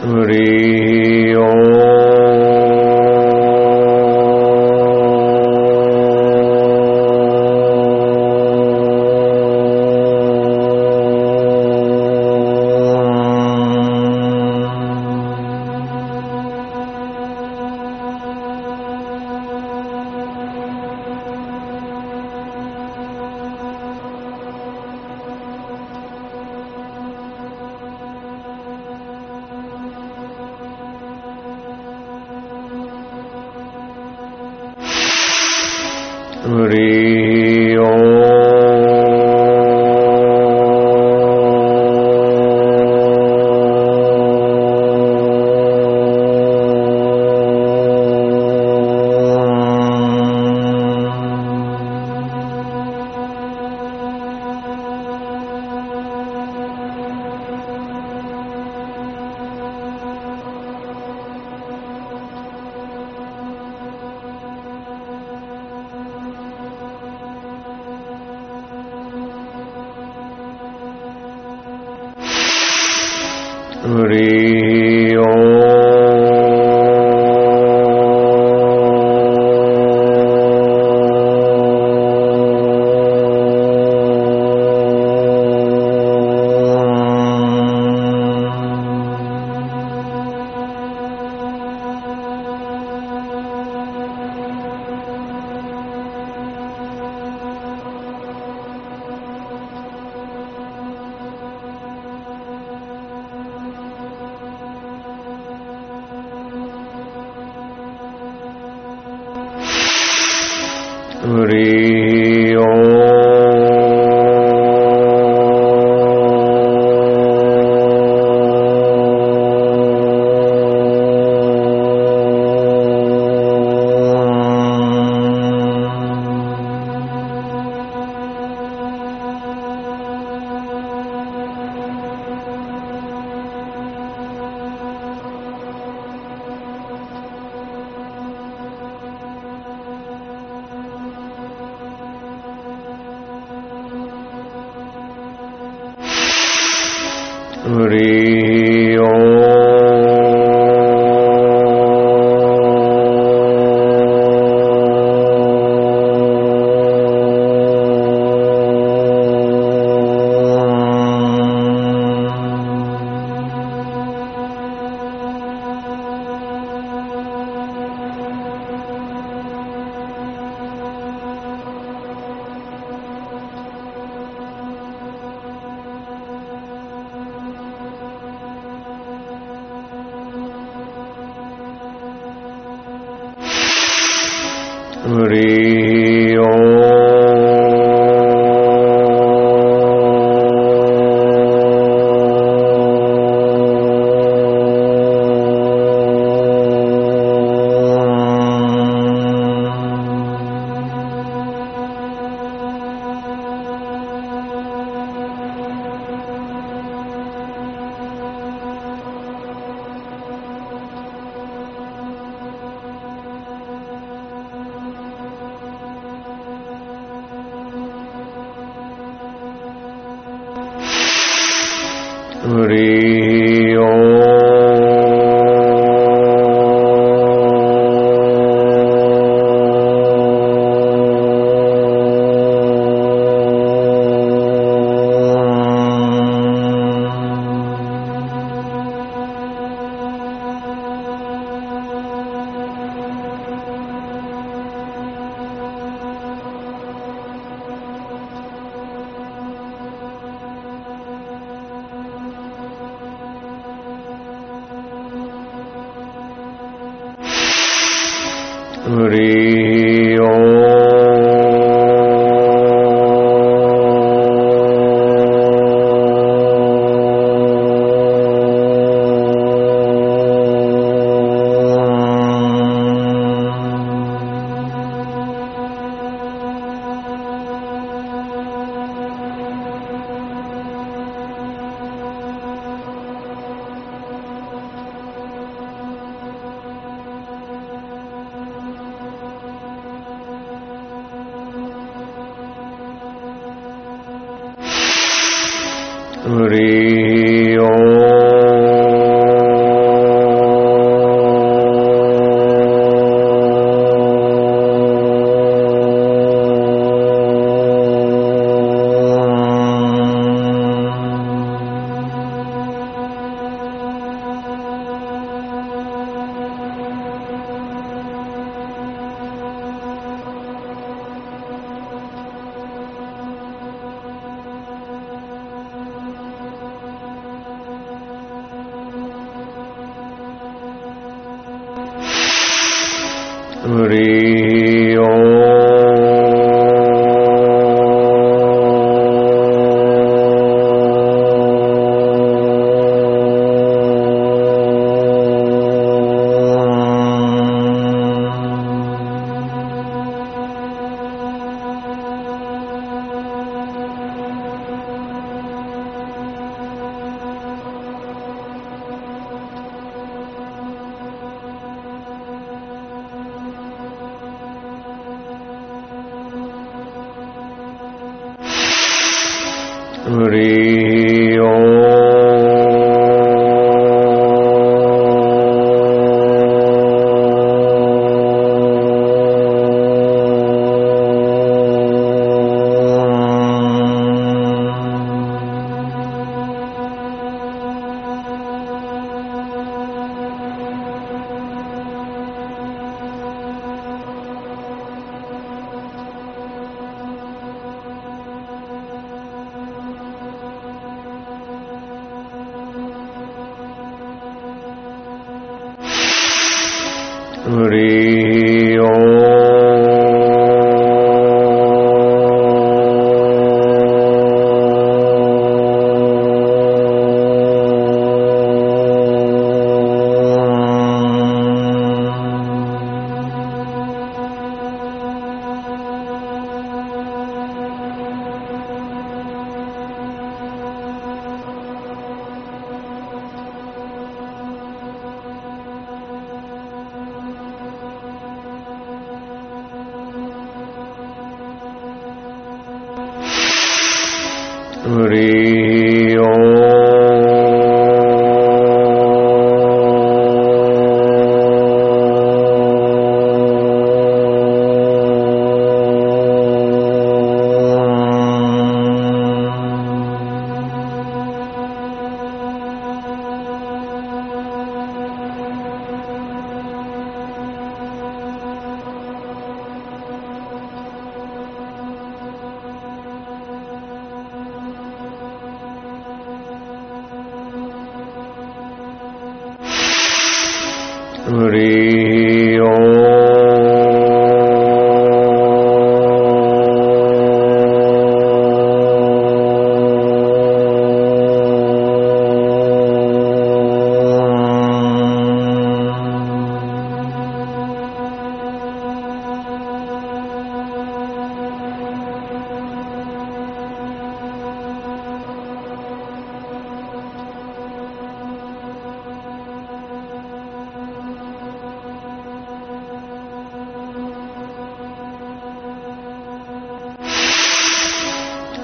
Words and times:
हरि 0.00 1.34
ओ 1.36 1.87
Hari 37.38 38.17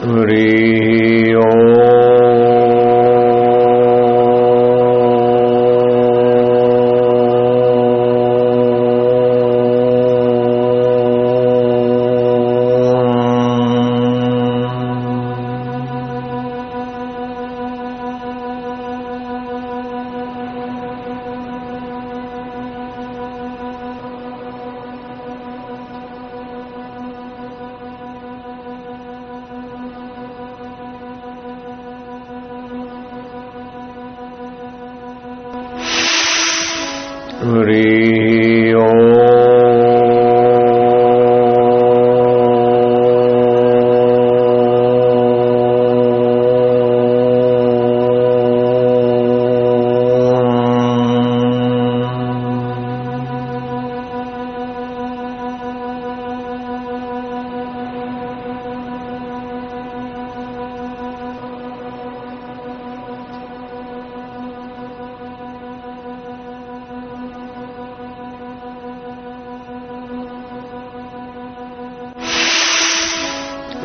Re 0.06 0.63
Hari 37.44 38.74
ओ 38.82 39.13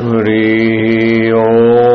हरि 0.00 1.32
ओ 1.36 1.89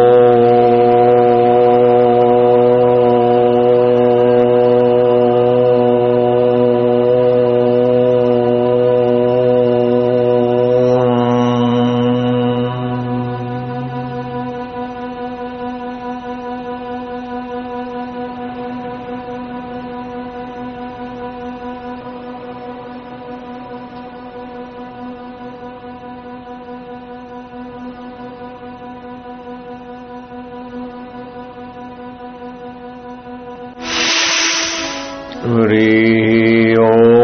हरिः 35.47 36.79
ओ 36.83 37.14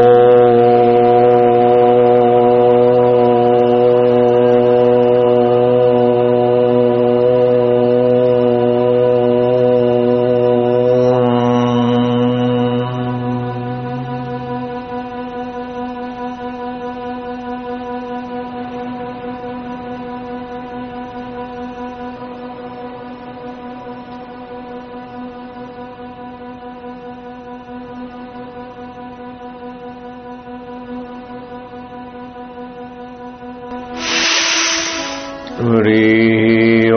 हरि 35.61 36.89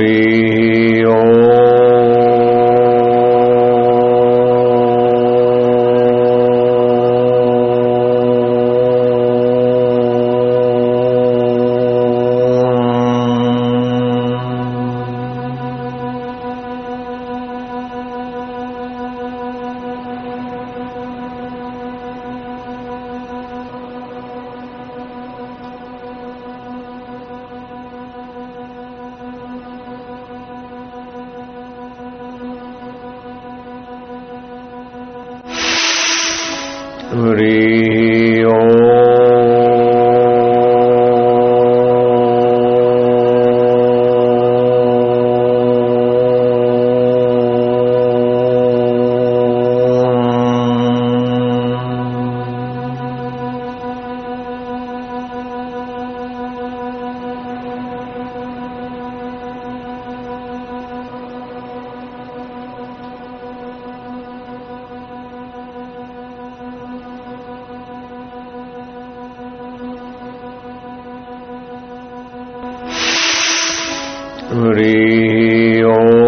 हरि 0.00 0.29
हरि 37.10 37.99
हरि 74.50 75.82
ओ 75.86 76.19